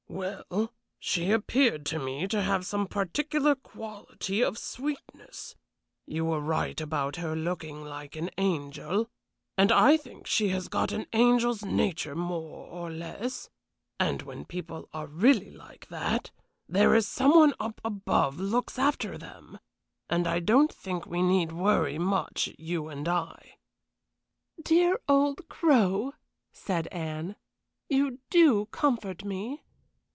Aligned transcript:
"Well, 0.13 0.73
she 0.99 1.31
appeared 1.31 1.85
to 1.87 1.97
me 1.97 2.27
to 2.27 2.41
have 2.41 2.65
some 2.65 2.85
particular 2.85 3.55
quality 3.55 4.43
of 4.43 4.57
sweetness 4.57 5.55
you 6.05 6.25
were 6.25 6.41
right 6.41 6.79
about 6.81 7.15
her 7.15 7.33
looking 7.33 7.83
like 7.85 8.17
an 8.17 8.29
angel 8.37 9.09
and 9.57 9.71
I 9.71 9.95
think 9.95 10.27
she 10.27 10.49
has 10.49 10.67
got 10.67 10.91
an 10.91 11.05
angel's 11.13 11.63
nature 11.63 12.13
more 12.13 12.67
or 12.67 12.91
less; 12.91 13.49
and 14.01 14.21
when 14.21 14.43
people 14.43 14.89
are 14.93 15.07
really 15.07 15.49
like 15.49 15.87
that 15.87 16.31
there 16.67 16.93
is 16.93 17.07
some 17.07 17.31
one 17.33 17.53
up 17.57 17.79
above 17.85 18.37
looks 18.37 18.77
after 18.77 19.17
them, 19.17 19.59
and 20.09 20.27
I 20.27 20.39
don't 20.39 20.73
think 20.73 21.05
we 21.05 21.21
need 21.23 21.53
worry 21.53 21.97
much 21.97 22.49
you 22.59 22.89
and 22.89 23.07
I." 23.07 23.55
"Dear 24.61 24.99
old 25.07 25.47
Crow!" 25.47 26.13
said 26.51 26.87
Anne; 26.87 27.37
"you 27.87 28.19
do 28.29 28.65
comfort 28.67 29.23
me. 29.23 29.63